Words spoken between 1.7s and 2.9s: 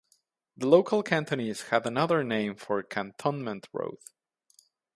another name for